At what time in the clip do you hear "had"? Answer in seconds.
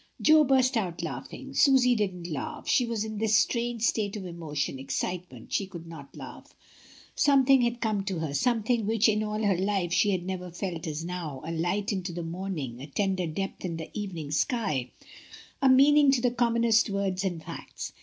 7.61-7.81, 10.09-10.25